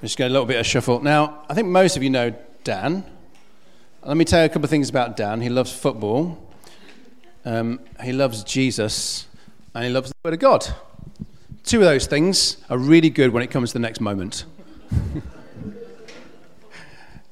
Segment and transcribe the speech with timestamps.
[0.00, 1.00] just get a little bit of shuffle.
[1.00, 3.04] Now, I think most of you know Dan.
[4.02, 5.42] Let me tell you a couple of things about Dan.
[5.42, 6.42] He loves football,
[7.44, 9.26] um, he loves Jesus,
[9.74, 10.66] and he loves the Word of God.
[11.64, 14.46] Two of those things are really good when it comes to the next moment.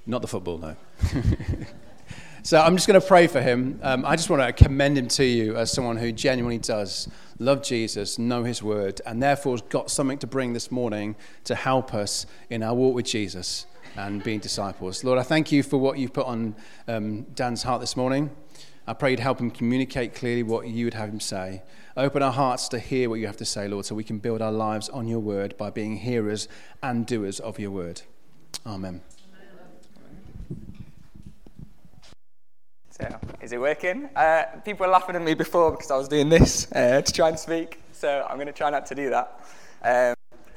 [0.07, 0.77] Not the football, no.
[2.49, 3.79] so I'm just going to pray for him.
[3.83, 7.07] Um, I just want to commend him to you as someone who genuinely does
[7.39, 11.15] love Jesus, know his word, and therefore has got something to bring this morning
[11.45, 13.67] to help us in our walk with Jesus
[13.99, 15.05] and being disciples.
[15.05, 16.57] Lord, I thank you for what you've put on
[16.87, 18.31] um, Dan's heart this morning.
[18.87, 21.63] I pray you'd help him communicate clearly what you would have him say.
[21.99, 24.41] Open our hearts to hear what you have to say, Lord, so we can build
[24.41, 26.49] our lives on your word by being hearers
[26.83, 28.01] and doers of your word.
[28.65, 29.03] Amen.
[33.01, 34.09] So, is it working?
[34.17, 37.29] Uh, people were laughing at me before because I was doing this uh, to try
[37.29, 39.41] and speak, so I'm going to try not to do that.
[39.85, 40.15] Um,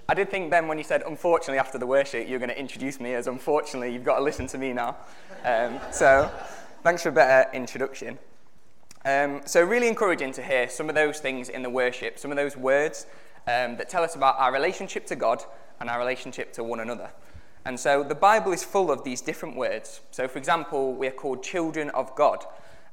[0.09, 3.00] I did think, Ben, when you said, unfortunately, after the worship, you're going to introduce
[3.00, 4.98] me as, unfortunately, you've got to listen to me now.
[5.45, 6.31] Um, so,
[6.81, 8.17] thanks for a better introduction.
[9.05, 12.38] Um, so, really encouraging to hear some of those things in the worship, some of
[12.38, 13.05] those words
[13.45, 15.44] um, that tell us about our relationship to God
[15.80, 17.11] and our relationship to one another.
[17.66, 20.02] And so, the Bible is full of these different words.
[20.12, 22.44] So, for example, we are called children of God.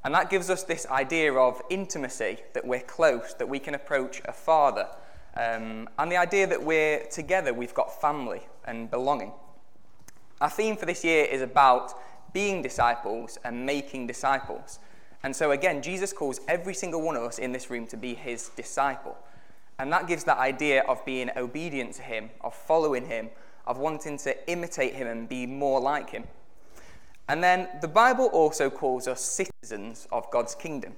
[0.04, 4.20] And that gives us this idea of intimacy, that we're close, that we can approach
[4.26, 4.88] a father
[5.38, 9.32] um, and the idea that we're together, we've got family and belonging.
[10.40, 11.92] Our theme for this year is about
[12.32, 14.80] being disciples and making disciples.
[15.22, 18.14] And so, again, Jesus calls every single one of us in this room to be
[18.14, 19.16] his disciple.
[19.78, 23.30] And that gives that idea of being obedient to him, of following him,
[23.68, 26.24] of wanting to imitate him and be more like him.
[27.28, 30.94] And then the Bible also calls us citizens of God's kingdom.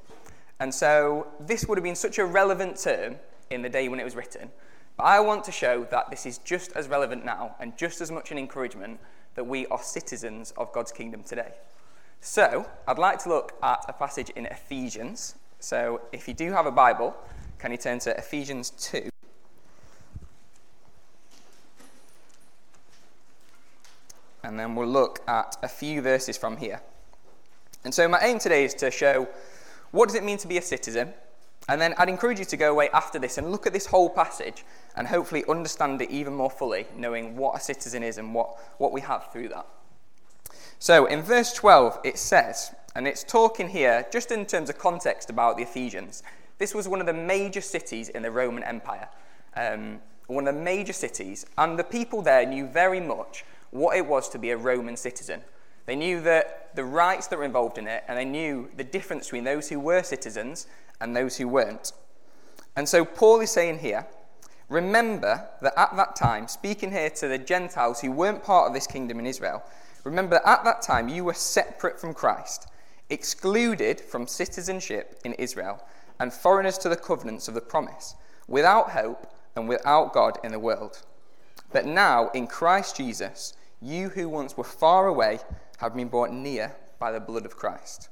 [0.60, 3.16] And so this would have been such a relevant term
[3.50, 4.50] in the day when it was written.
[4.96, 8.10] But I want to show that this is just as relevant now and just as
[8.10, 9.00] much an encouragement
[9.34, 11.52] that we are citizens of God's kingdom today.
[12.20, 15.36] So, I'd like to look at a passage in Ephesians.
[15.58, 17.16] So, if you do have a Bible,
[17.58, 19.08] can you turn to Ephesians 2?
[24.42, 26.80] And then we'll look at a few verses from here.
[27.84, 29.28] And so, my aim today is to show
[29.90, 31.14] what does it mean to be a citizen
[31.68, 34.10] and then I'd encourage you to go away after this and look at this whole
[34.10, 34.64] passage
[34.96, 38.90] and hopefully understand it even more fully, knowing what a citizen is and what, what
[38.90, 39.66] we have through that.
[40.80, 45.30] So in verse 12, it says, and it's talking here just in terms of context
[45.30, 46.24] about the Ephesians.
[46.58, 49.08] This was one of the major cities in the Roman Empire,
[49.54, 54.06] um, one of the major cities, and the people there knew very much what it
[54.06, 55.42] was to be a Roman citizen.
[55.86, 59.26] They knew that the rights that were involved in it, and they knew the difference
[59.26, 60.66] between those who were citizens
[61.00, 61.92] and those who weren't.
[62.76, 64.06] And so Paul is saying here,
[64.68, 68.86] remember that at that time, speaking here to the Gentiles who weren't part of this
[68.86, 69.62] kingdom in Israel,
[70.04, 72.68] remember that at that time you were separate from Christ,
[73.08, 75.82] excluded from citizenship in Israel,
[76.20, 78.14] and foreigners to the covenants of the promise,
[78.46, 79.26] without hope
[79.56, 81.02] and without God in the world.
[81.72, 85.40] But now, in Christ Jesus, you who once were far away
[85.78, 88.08] have been brought near by the blood of Christ.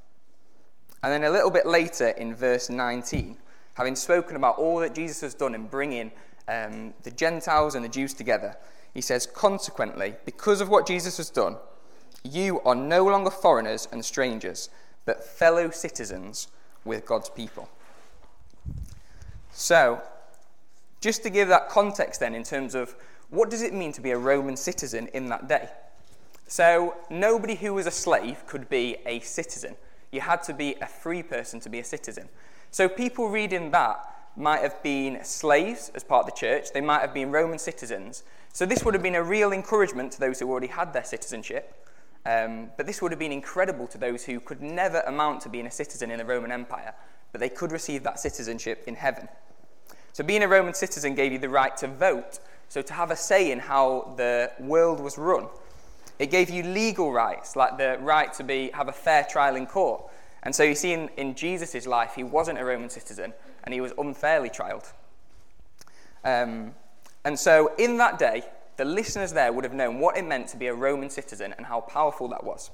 [1.03, 3.37] And then a little bit later in verse 19,
[3.75, 6.11] having spoken about all that Jesus has done in bringing
[6.47, 8.57] um, the Gentiles and the Jews together,
[8.93, 11.57] he says, Consequently, because of what Jesus has done,
[12.23, 14.69] you are no longer foreigners and strangers,
[15.05, 16.47] but fellow citizens
[16.83, 17.69] with God's people.
[19.51, 20.01] So,
[21.01, 22.95] just to give that context then in terms of
[23.29, 25.69] what does it mean to be a Roman citizen in that day?
[26.47, 29.75] So, nobody who was a slave could be a citizen.
[30.11, 32.29] You had to be a free person to be a citizen.
[32.71, 37.01] So people reading that might have been slaves as part of the church, they might
[37.01, 38.23] have been Roman citizens.
[38.53, 41.87] So this would have been a real encouragement to those who already had their citizenship.
[42.25, 45.65] Um, but this would have been incredible to those who could never amount to being
[45.65, 46.93] a citizen in the Roman Empire,
[47.31, 49.27] but they could receive that citizenship in heaven.
[50.13, 52.39] So being a Roman citizen gave you the right to vote,
[52.69, 55.47] so to have a say in how the world was run.
[56.19, 59.65] It gave you legal rights, like the right to be, have a fair trial in
[59.65, 60.03] court.
[60.43, 63.33] And so you see in, in Jesus' life, he wasn't a Roman citizen
[63.63, 64.91] and he was unfairly trialed.
[66.23, 66.73] Um,
[67.25, 68.43] and so in that day,
[68.77, 71.65] the listeners there would have known what it meant to be a Roman citizen and
[71.65, 72.71] how powerful that was.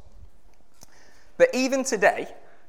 [1.37, 2.27] But even today,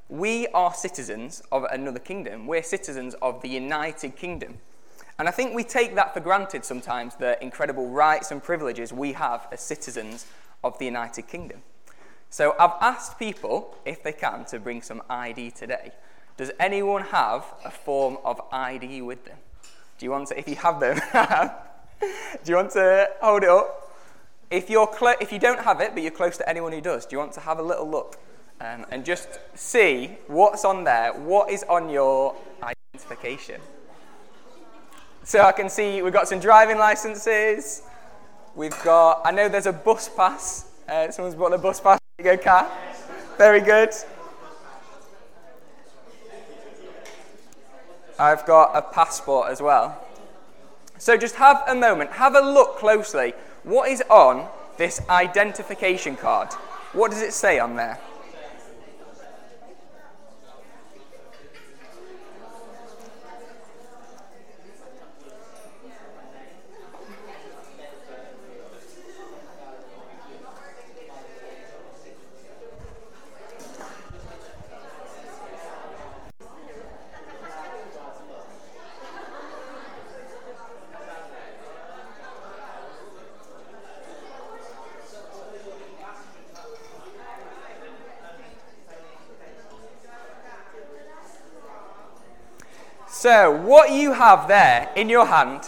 [0.09, 2.47] we are citizens of another kingdom.
[2.47, 4.59] We're citizens of the United Kingdom.
[5.19, 9.13] And I think we take that for granted sometimes, the incredible rights and privileges we
[9.13, 10.27] have as citizens
[10.63, 11.61] of the United Kingdom.
[12.29, 15.91] So I've asked people, if they can, to bring some ID today.
[16.35, 19.37] Does anyone have a form of ID with them?
[19.97, 20.99] Do you want to, if you have them,
[22.01, 23.87] do you want to hold it up?
[24.49, 27.05] if, you're clo- if you don't have it, but you're close to anyone who does,
[27.05, 28.17] do you want to have a little look
[28.61, 31.13] um, and just see what's on there?
[31.13, 33.61] What is on your identification?
[35.27, 37.81] So I can see we've got some driving licenses.
[38.55, 40.71] We've got, I know there's a bus pass.
[40.87, 41.99] Uh, someone's bought the bus pass.
[42.17, 42.71] There you go, Kat.
[43.37, 43.89] Very good.
[48.17, 50.01] I've got a passport as well.
[50.97, 53.33] So just have a moment, have a look closely.
[53.63, 54.47] What is on
[54.77, 56.53] this identification card?
[56.93, 57.99] What does it say on there?
[93.19, 95.63] So, what you have there in your hand,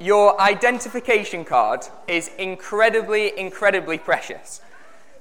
[0.00, 4.60] your identification card, is incredibly, incredibly precious.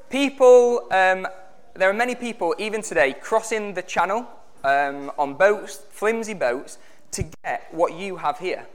[0.09, 1.27] People, um,
[1.75, 4.25] there are many people, even today, crossing the channel
[4.63, 6.79] um, on boats, flimsy boats,
[7.11, 8.65] to get what you have here.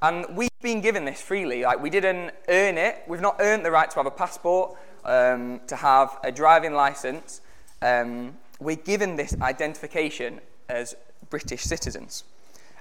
[0.00, 1.64] And we've been given this freely.
[1.64, 3.02] Like, we didn't earn it.
[3.06, 4.74] We've not earned the right to have a passport,
[5.04, 7.42] um, to have a driving license.
[7.82, 10.40] Um, we're given this identification
[10.70, 10.96] as
[11.36, 12.24] British citizens.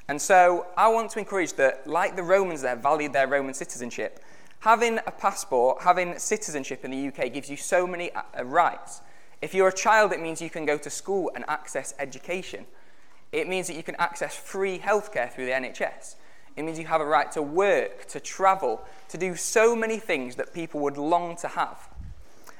[0.08, 4.24] And so I want to encourage that, like the Romans there valued their Roman citizenship,
[4.60, 9.02] having a passport, having citizenship in the UK gives you so many uh, rights.
[9.42, 12.66] If you're a child, it means you can go to school and access education.
[13.34, 16.16] It means that you can access free healthcare through the NHS.
[16.56, 20.38] It means you have a right to work, to travel, to do so many things
[20.38, 21.90] that people would long to have.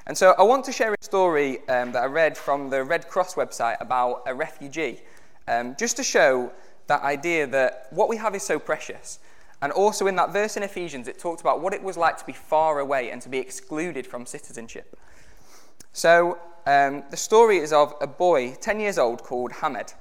[0.06, 3.08] And so I want to share a story um, that I read from the Red
[3.08, 5.00] Cross website about a refugee
[5.48, 6.52] um, just to show
[6.86, 9.18] that idea that what we have is so precious.
[9.62, 12.26] And also in that verse in Ephesians, it talked about what it was like to
[12.26, 14.98] be far away and to be excluded from citizenship.
[15.92, 19.94] So um, the story is of a boy, 10 years old, called Hamed.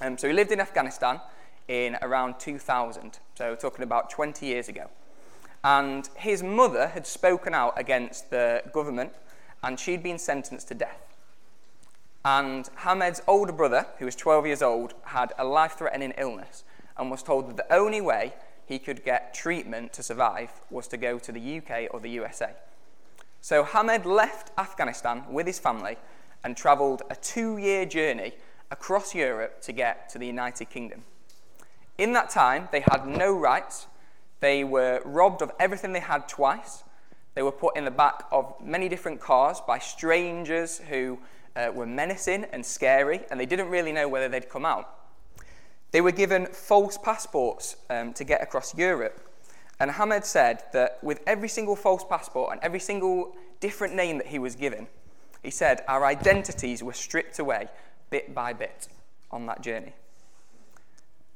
[0.00, 1.20] Um, so he lived in Afghanistan
[1.68, 4.88] in around 2000, so talking about 20 years ago.
[5.62, 9.12] And his mother had spoken out against the government,
[9.62, 11.09] and she'd been sentenced to death.
[12.24, 16.64] And Hamed's older brother, who was 12 years old, had a life threatening illness
[16.96, 18.34] and was told that the only way
[18.66, 22.52] he could get treatment to survive was to go to the UK or the USA.
[23.40, 25.96] So Hamed left Afghanistan with his family
[26.44, 28.32] and travelled a two year journey
[28.70, 31.04] across Europe to get to the United Kingdom.
[31.96, 33.86] In that time, they had no rights,
[34.40, 36.84] they were robbed of everything they had twice,
[37.34, 41.18] they were put in the back of many different cars by strangers who
[41.56, 44.88] uh, were menacing and scary, and they didn't really know whether they'd come out.
[45.90, 49.26] They were given false passports um, to get across Europe.
[49.80, 54.28] And Hamed said that with every single false passport and every single different name that
[54.28, 54.86] he was given,
[55.42, 57.68] he said our identities were stripped away
[58.10, 58.88] bit by bit
[59.30, 59.94] on that journey.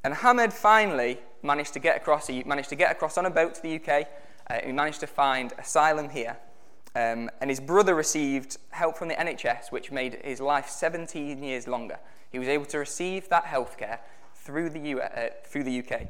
[0.05, 2.27] And Hamed finally managed to get across.
[2.27, 4.07] He managed to get across on a boat to the UK.
[4.49, 6.37] Uh, he managed to find asylum here.
[6.97, 11.67] Um, and his brother received help from the NHS, which made his life 17 years
[11.67, 11.99] longer.
[12.31, 13.99] He was able to receive that healthcare
[14.35, 16.09] through the, U- uh, through the UK.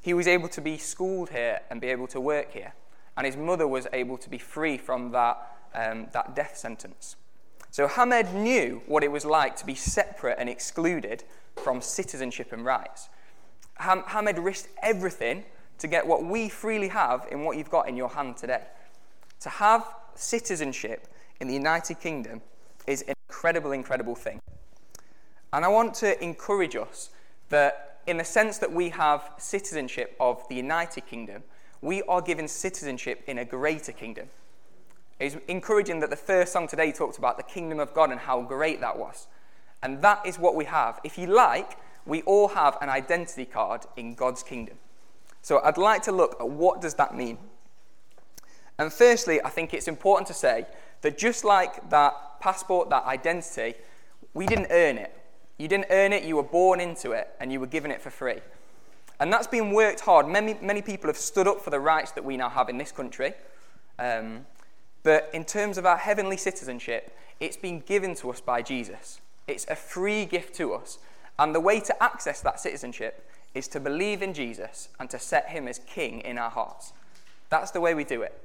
[0.00, 2.74] He was able to be schooled here and be able to work here.
[3.16, 7.16] And his mother was able to be free from that, um, that death sentence.
[7.70, 11.24] So Hamed knew what it was like to be separate and excluded
[11.56, 13.08] from citizenship and rights.
[13.76, 15.44] Ham- Hamed risked everything
[15.78, 18.62] to get what we freely have in what you've got in your hand today.
[19.40, 19.86] To have
[20.20, 21.08] citizenship
[21.40, 22.42] in the United Kingdom
[22.86, 24.40] is an incredible, incredible thing.
[25.52, 27.10] And I want to encourage us
[27.48, 31.42] that, in the sense that we have citizenship of the United Kingdom,
[31.80, 34.28] we are given citizenship in a greater kingdom.
[35.18, 38.42] It's encouraging that the first song today talked about the kingdom of God and how
[38.42, 39.26] great that was.
[39.82, 41.00] And that is what we have.
[41.04, 44.76] If you like, we all have an identity card in God's kingdom.
[45.42, 47.38] So I'd like to look at what does that mean.
[48.80, 50.66] And firstly, I think it's important to say
[51.02, 53.74] that just like that passport, that identity,
[54.32, 55.14] we didn't earn it.
[55.58, 58.08] You didn't earn it, you were born into it, and you were given it for
[58.08, 58.38] free.
[59.20, 60.26] And that's been worked hard.
[60.26, 62.90] Many, many people have stood up for the rights that we now have in this
[62.90, 63.34] country.
[63.98, 64.46] Um,
[65.02, 69.20] but in terms of our heavenly citizenship, it's been given to us by Jesus.
[69.46, 70.98] It's a free gift to us.
[71.38, 75.50] And the way to access that citizenship is to believe in Jesus and to set
[75.50, 76.94] him as king in our hearts.
[77.50, 78.42] That's the way we do it.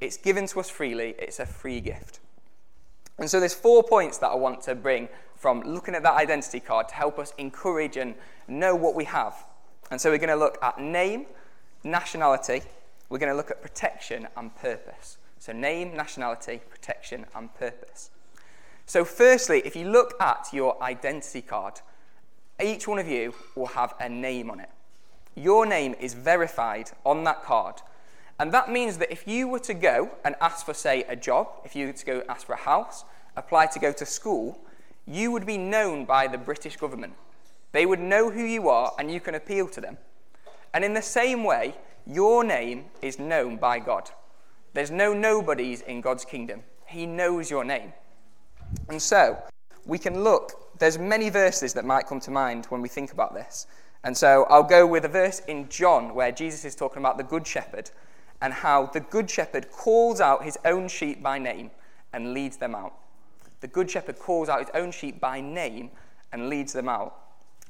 [0.00, 1.14] It's given to us freely.
[1.18, 2.20] It's a free gift.
[3.18, 6.60] And so there's four points that I want to bring from looking at that identity
[6.60, 8.14] card to help us encourage and
[8.48, 9.44] know what we have.
[9.90, 11.26] And so we're going to look at name,
[11.84, 12.62] nationality,
[13.10, 15.18] we're going to look at protection and purpose.
[15.38, 18.10] So, name, nationality, protection, and purpose.
[18.86, 21.80] So, firstly, if you look at your identity card,
[22.62, 24.68] each one of you will have a name on it.
[25.34, 27.76] Your name is verified on that card.
[28.40, 31.46] And that means that if you were to go and ask for, say, a job,
[31.62, 33.04] if you were to go ask for a house,
[33.36, 34.58] apply to go to school,
[35.06, 37.12] you would be known by the British government.
[37.72, 39.98] They would know who you are and you can appeal to them.
[40.72, 41.74] And in the same way,
[42.06, 44.10] your name is known by God.
[44.72, 46.62] There's no nobodies in God's kingdom.
[46.86, 47.92] He knows your name.
[48.88, 49.36] And so,
[49.84, 53.34] we can look, there's many verses that might come to mind when we think about
[53.34, 53.66] this.
[54.02, 57.24] And so, I'll go with a verse in John where Jesus is talking about the
[57.24, 57.90] Good Shepherd
[58.40, 61.70] and how the Good Shepherd calls out his own sheep by name
[62.12, 62.94] and leads them out.
[63.60, 65.90] The Good Shepherd calls out his own sheep by name
[66.32, 67.16] and leads them out.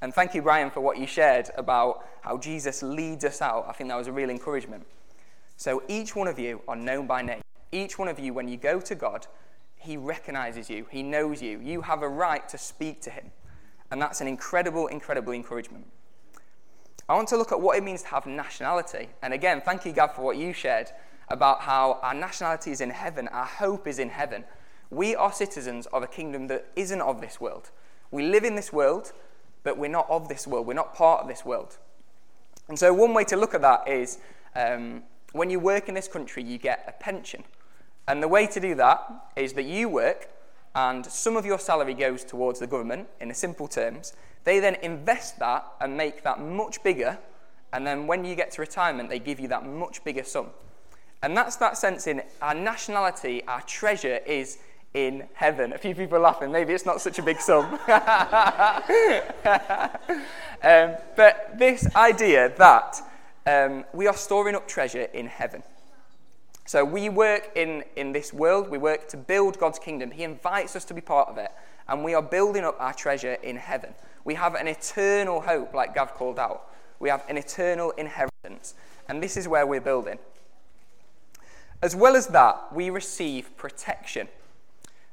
[0.02, 3.66] And thank you, Brian, for what you shared about how Jesus leads us out.
[3.68, 4.86] I think that was a real encouragement.
[5.56, 7.42] So each one of you are known by name.
[7.72, 9.26] Each one of you, when you go to God,
[9.76, 11.60] He recognizes you, He knows you.
[11.60, 13.30] You have a right to speak to Him.
[13.90, 15.86] And that's an incredible, incredible encouragement.
[17.10, 19.08] I want to look at what it means to have nationality.
[19.20, 20.92] And again, thank you, Gav, for what you shared
[21.28, 24.44] about how our nationality is in heaven, our hope is in heaven.
[24.90, 27.72] We are citizens of a kingdom that isn't of this world.
[28.12, 29.12] We live in this world,
[29.64, 30.68] but we're not of this world.
[30.68, 31.78] We're not part of this world.
[32.68, 34.18] And so, one way to look at that is
[34.54, 35.02] um,
[35.32, 37.42] when you work in this country, you get a pension.
[38.06, 40.28] And the way to do that is that you work,
[40.76, 44.12] and some of your salary goes towards the government in simple terms.
[44.44, 47.18] They then invest that and make that much bigger.
[47.72, 50.46] And then when you get to retirement, they give you that much bigger sum.
[51.22, 54.58] And that's that sense in our nationality, our treasure is
[54.94, 55.72] in heaven.
[55.72, 56.50] A few people are laughing.
[56.50, 57.64] Maybe it's not such a big sum.
[60.62, 63.00] um, but this idea that
[63.46, 65.62] um, we are storing up treasure in heaven.
[66.66, 70.10] So we work in, in this world, we work to build God's kingdom.
[70.10, 71.50] He invites us to be part of it,
[71.88, 73.92] and we are building up our treasure in heaven.
[74.24, 76.68] We have an eternal hope, like Gav called out.
[76.98, 78.74] We have an eternal inheritance,
[79.08, 80.18] and this is where we're building.
[81.82, 84.28] As well as that, we receive protection.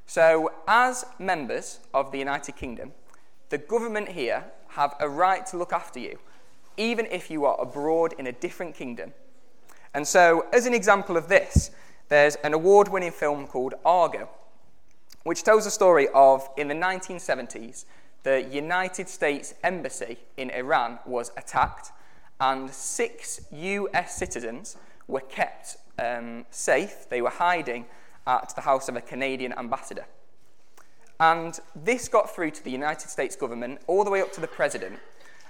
[0.06, 2.92] So, as members of the United Kingdom,
[3.48, 6.18] the government here have a right to look after you,
[6.76, 9.14] even if you are abroad in a different kingdom.
[9.94, 11.70] And so, as an example of this,
[12.08, 14.28] there's an award winning film called Argo,
[15.24, 17.84] which tells a story of in the 1970s,
[18.22, 21.92] the United States Embassy in Iran was attacked,
[22.40, 27.08] and six US citizens were kept um, safe.
[27.08, 27.86] They were hiding
[28.26, 30.06] at the house of a Canadian ambassador.
[31.20, 34.46] And this got through to the United States government, all the way up to the
[34.46, 34.98] president,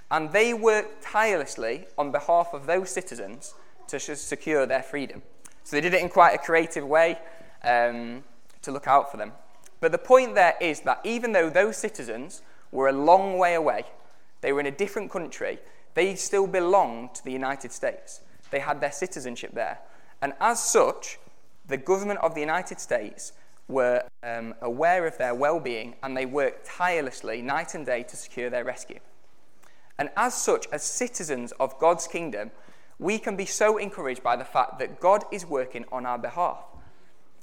[0.09, 3.53] and they worked tirelessly on behalf of those citizens
[3.87, 5.21] to secure their freedom.
[5.63, 7.19] So they did it in quite a creative way
[7.63, 8.23] um,
[8.63, 9.33] to look out for them.
[9.79, 13.85] But the point there is that even though those citizens were a long way away,
[14.41, 15.59] they were in a different country,
[15.93, 18.21] they still belonged to the United States.
[18.51, 19.79] They had their citizenship there.
[20.21, 21.19] And as such,
[21.67, 23.33] the government of the United States
[23.67, 28.15] were um, aware of their well being and they worked tirelessly night and day to
[28.15, 28.99] secure their rescue.
[29.97, 32.51] And as such, as citizens of God's kingdom,
[32.97, 36.63] we can be so encouraged by the fact that God is working on our behalf.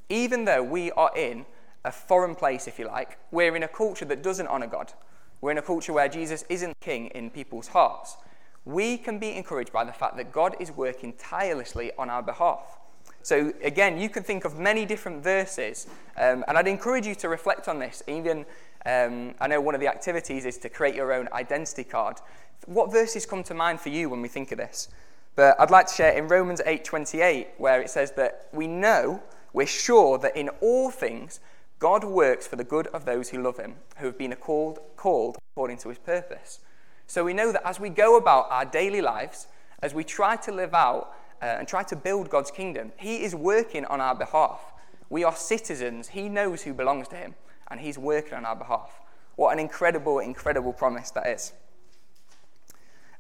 [0.09, 1.47] Even though we are in
[1.85, 4.93] a foreign place, if you like, we're in a culture that doesn't honor God.
[5.41, 8.17] We're in a culture where Jesus isn't king in people's hearts.
[8.65, 12.79] We can be encouraged by the fact that God is working tirelessly on our behalf.
[13.23, 17.29] So, again, you can think of many different verses, um, and I'd encourage you to
[17.29, 18.03] reflect on this.
[18.07, 18.47] Even,
[18.85, 22.19] um, I know one of the activities is to create your own identity card.
[22.67, 24.89] What verses come to mind for you when we think of this?
[25.35, 29.67] But I'd like to share in Romans 8:28, where it says that we know, we're
[29.67, 31.41] sure that in all things
[31.79, 35.37] God works for the good of those who love Him, who have been called, called
[35.53, 36.61] according to His purpose.
[37.07, 39.47] So we know that as we go about our daily lives,
[39.83, 43.35] as we try to live out uh, and try to build God's kingdom, He is
[43.35, 44.73] working on our behalf.
[45.11, 46.09] We are citizens.
[46.09, 47.35] He knows who belongs to Him,
[47.71, 49.01] and He's working on our behalf.
[49.37, 51.53] What an incredible, incredible promise that is.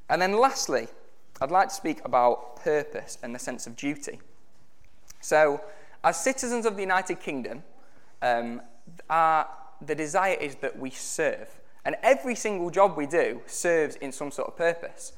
[0.09, 0.89] And then lastly,
[1.41, 4.21] I'd like to speak about purpose and the sense of duty.
[5.21, 5.61] So,
[6.03, 7.63] as citizens of the United Kingdom,
[8.23, 8.63] um,
[9.11, 9.47] our,
[9.81, 11.49] the desire is that we serve.
[11.85, 15.13] And every single job we do serves in some sort of purpose.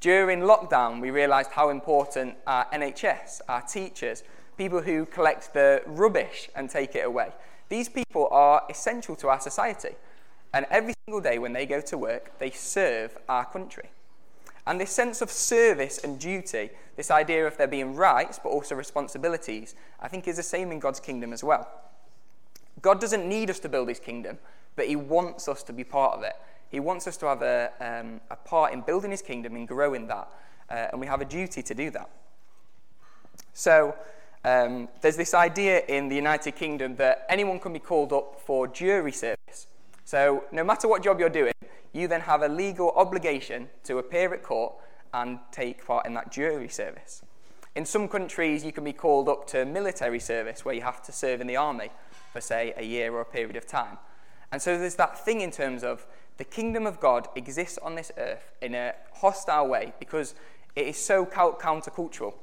[0.00, 4.22] During lockdown, we realised how important our NHS, our teachers,
[4.56, 7.32] people who collect the rubbish and take it away.
[7.68, 9.94] These people are essential to our society.
[10.52, 13.90] And every single day when they go to work, they serve our country.
[14.66, 18.74] And this sense of service and duty, this idea of there being rights but also
[18.74, 21.68] responsibilities, I think is the same in God's kingdom as well.
[22.82, 24.38] God doesn't need us to build his kingdom,
[24.76, 26.34] but he wants us to be part of it.
[26.70, 30.06] He wants us to have a, um, a part in building his kingdom and growing
[30.06, 30.28] that.
[30.70, 32.08] Uh, and we have a duty to do that.
[33.52, 33.96] So,
[34.44, 38.66] um, there's this idea in the United Kingdom that anyone can be called up for
[38.68, 39.66] jury service.
[40.04, 41.52] So, no matter what job you're doing,
[41.92, 44.74] you then have a legal obligation to appear at court
[45.12, 47.22] and take part in that jury service.
[47.74, 51.12] In some countries, you can be called up to military service where you have to
[51.12, 51.90] serve in the army
[52.32, 53.98] for, say, a year or a period of time.
[54.52, 56.06] And so there's that thing in terms of
[56.36, 60.34] the kingdom of God exists on this earth in a hostile way because
[60.74, 62.34] it is so countercultural.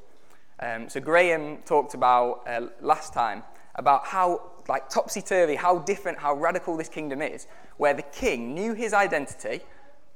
[0.60, 3.44] Um, so Graham talked about uh, last time
[3.76, 8.74] about how like topsy-turvy, how different, how radical this kingdom is, where the king knew
[8.74, 9.62] his identity,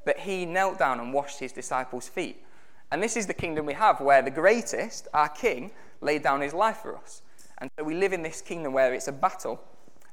[0.03, 2.43] but he knelt down and washed his disciples' feet.
[2.91, 6.53] And this is the kingdom we have, where the greatest, our king, laid down his
[6.53, 7.21] life for us.
[7.61, 9.61] And so we live in this kingdom where it's a battle.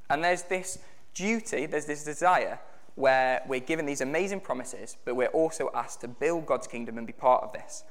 [0.09, 0.79] And there's this
[1.15, 2.59] duty, there's this desire
[2.95, 7.07] where we're given these amazing promises, but we're also asked to build God's kingdom and
[7.07, 7.83] be part of this.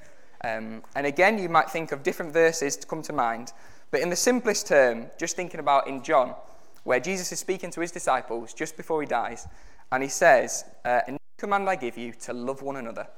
[0.44, 3.52] Um, and again, you might think of different verses to come to mind,
[3.90, 6.34] but in the simplest term, just thinking about in John,
[6.84, 9.48] where Jesus is speaking to his disciples just before he dies,
[9.90, 13.08] and he says, uh, A new command I give you to love one another.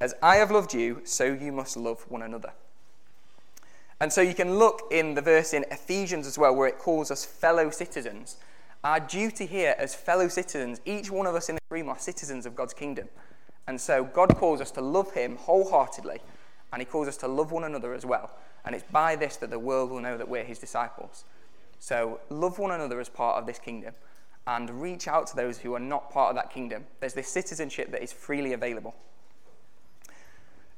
[0.00, 2.52] As I have loved you, so you must love one another.
[4.00, 7.10] And so you can look in the verse in Ephesians as well, where it calls
[7.10, 8.36] us fellow citizens.
[8.84, 12.44] Our duty here as fellow citizens, each one of us in the room are citizens
[12.44, 13.08] of God's kingdom.
[13.66, 16.20] And so God calls us to love Him wholeheartedly,
[16.72, 18.30] and He calls us to love one another as well.
[18.64, 21.24] And it's by this that the world will know that we're His disciples.
[21.78, 23.94] So love one another as part of this kingdom
[24.46, 26.84] and reach out to those who are not part of that kingdom.
[27.00, 28.94] There's this citizenship that is freely available.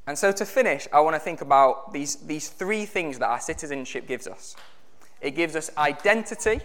[0.09, 3.41] And so to finish, I want to think about these, these three things that our
[3.41, 4.57] citizenship gives us
[5.21, 6.61] it gives us identity,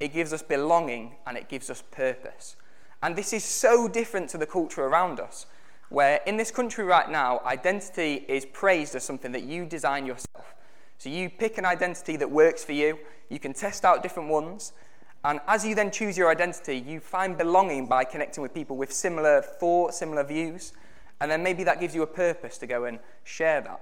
[0.00, 2.56] it gives us belonging, and it gives us purpose.
[3.02, 5.46] And this is so different to the culture around us,
[5.90, 10.54] where in this country right now, identity is praised as something that you design yourself.
[10.96, 12.98] So you pick an identity that works for you,
[13.28, 14.72] you can test out different ones,
[15.22, 18.92] and as you then choose your identity, you find belonging by connecting with people with
[18.92, 20.72] similar thoughts, similar views,
[21.20, 23.80] and then maybe that gives you a purpose to go and share that.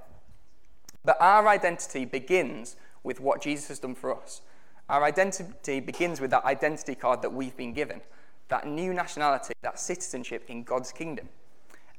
[1.04, 4.42] But our identity begins with what Jesus has done for us.
[4.88, 8.00] Our identity begins with that identity card that we've been given,
[8.48, 11.28] that new nationality, that citizenship in God's kingdom.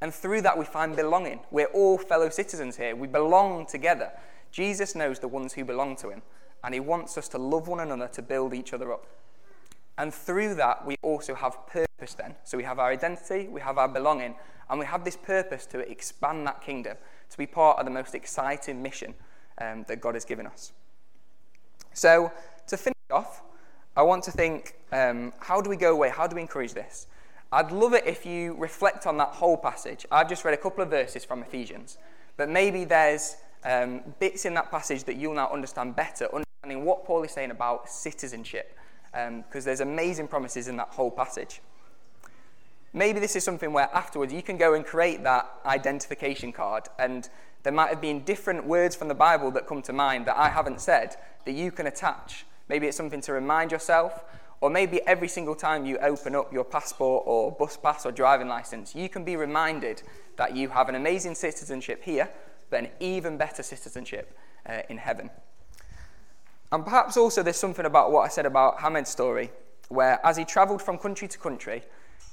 [0.02, 1.40] And through that, we find belonging.
[1.52, 2.96] We're all fellow citizens here.
[2.96, 4.12] We belong together.
[4.52, 6.22] Jesus knows the ones who belong to him,
[6.64, 9.06] and he wants us to love one another to build each other up.
[10.00, 12.36] And through that, we also have purpose then.
[12.46, 14.36] So we have our identity, we have our belonging,
[14.70, 16.96] and we have this purpose to expand that kingdom,
[17.30, 19.14] to be part of the most exciting mission
[19.60, 20.72] um, that God has given us.
[21.94, 22.32] So,
[22.68, 23.42] to finish off,
[23.98, 26.10] I want to think um, how do we go away?
[26.10, 27.08] How do we encourage this?
[27.52, 30.06] I'd love it if you reflect on that whole passage.
[30.10, 31.98] I've just read a couple of verses from Ephesians,
[32.38, 33.36] but maybe there's
[33.66, 37.52] um, bits in that passage that you'll now understand better, understanding what Paul is saying
[37.52, 38.79] about citizenship,
[39.12, 41.62] because um, there's amazing promises in that whole passage.
[42.94, 47.30] Maybe this is something where afterwards you can go and create that identification card, and
[47.64, 50.50] there might have been different words from the Bible that come to mind that I
[50.50, 52.46] haven't said that you can attach.
[52.68, 54.24] Maybe it's something to remind yourself,
[54.62, 58.48] or maybe every single time you open up your passport or bus pass or driving
[58.48, 60.02] license, you can be reminded
[60.38, 62.30] that you have an amazing citizenship here,
[62.70, 65.30] but an even better citizenship uh, in heaven.
[66.72, 69.52] And perhaps also there's something about what I said about Hamed's story,
[69.90, 71.84] where as he travelled from country to country,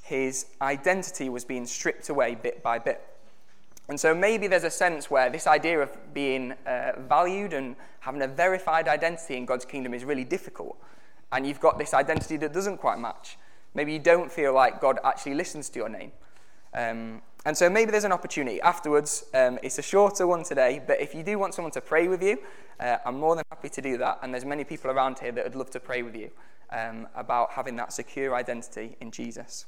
[0.02, 3.02] his identity was being stripped away bit by bit.
[3.88, 8.22] And so maybe there's a sense where this idea of being uh, valued and having
[8.22, 10.76] a verified identity in God's kingdom is really difficult.
[11.32, 13.38] And you've got this identity that doesn't quite match.
[13.74, 16.12] Maybe you don't feel like God actually listens to your name.
[16.74, 18.60] Um, and so maybe there's an opportunity.
[18.60, 22.08] Afterwards, um, it's a shorter one today, but if you do want someone to pray
[22.08, 22.38] with you,
[22.80, 24.18] uh, I'm more than happy to do that.
[24.20, 26.30] And there's many people around here that would love to pray with you
[26.72, 29.66] um, about having that secure identity in Jesus.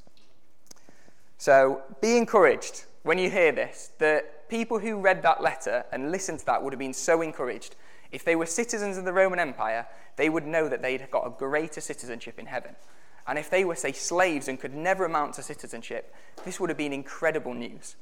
[1.37, 6.39] So be encouraged when you hear this that people who read that letter and listened
[6.39, 7.77] to that would have been so encouraged.
[8.11, 9.87] If they were citizens of the Roman Empire,
[10.17, 12.75] they would know that they'd got a greater citizenship in heaven.
[13.29, 16.15] And if they were, say, slaves and could never amount to citizenship,
[16.45, 17.95] this would have been incredible news.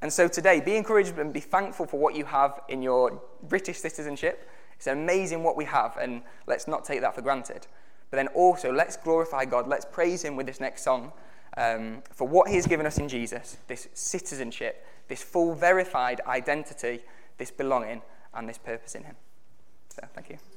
[0.00, 3.76] And so today, be encouraged and be thankful for what you have in your British
[3.76, 7.66] citizenship, It's amazing what we have, and let's not take that for granted.
[8.10, 9.68] But then also, let's glorify God.
[9.68, 11.12] Let's praise Him with this next song
[11.58, 17.04] um, for what He has given us in Jesus this citizenship, this full verified identity,
[17.36, 18.00] this belonging,
[18.32, 19.16] and this purpose in Him.
[19.90, 20.53] So, thank you.